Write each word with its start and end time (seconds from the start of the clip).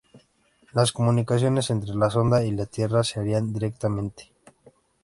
Las 0.73 0.91
comunicaciones 0.91 1.69
entre 1.69 1.93
la 1.93 2.09
sonda 2.09 2.43
y 2.43 2.49
la 2.53 2.65
Tierra 2.65 3.03
se 3.03 3.19
harían 3.19 3.53
directamente. 3.53 4.31